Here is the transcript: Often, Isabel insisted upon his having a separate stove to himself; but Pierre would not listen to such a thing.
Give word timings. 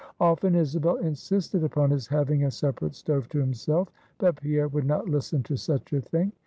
Often, 0.19 0.55
Isabel 0.55 0.95
insisted 0.95 1.63
upon 1.63 1.91
his 1.91 2.07
having 2.07 2.43
a 2.43 2.49
separate 2.49 2.95
stove 2.95 3.29
to 3.29 3.37
himself; 3.39 3.89
but 4.17 4.35
Pierre 4.37 4.67
would 4.67 4.87
not 4.87 5.07
listen 5.07 5.43
to 5.43 5.55
such 5.55 5.93
a 5.93 6.01
thing. 6.01 6.31